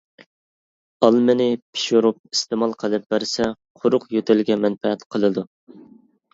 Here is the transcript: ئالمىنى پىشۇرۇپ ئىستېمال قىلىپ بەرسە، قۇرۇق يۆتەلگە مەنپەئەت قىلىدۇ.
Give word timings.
ئالمىنى 1.07 1.45
پىشۇرۇپ 1.75 2.17
ئىستېمال 2.37 2.75
قىلىپ 2.85 3.07
بەرسە، 3.15 3.53
قۇرۇق 3.83 4.11
يۆتەلگە 4.19 4.61
مەنپەئەت 4.67 5.09
قىلىدۇ. 5.15 5.49